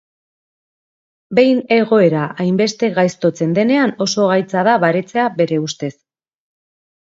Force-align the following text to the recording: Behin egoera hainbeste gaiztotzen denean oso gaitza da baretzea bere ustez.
Behin 1.39 1.59
egoera 1.75 2.23
hainbeste 2.43 2.89
gaiztotzen 2.95 3.53
denean 3.59 3.93
oso 4.07 4.27
gaitza 4.33 4.65
da 4.69 4.75
baretzea 4.87 5.29
bere 5.43 5.61
ustez. 5.69 5.93